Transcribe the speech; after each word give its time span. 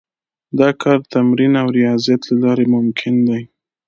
دا 0.59 0.69
کار 0.81 0.97
د 1.03 1.07
تمرین 1.13 1.53
او 1.61 1.67
ریاضت 1.77 2.21
له 2.29 2.35
لارې 2.43 2.65
ممکن 2.75 3.13
دی 3.27 3.41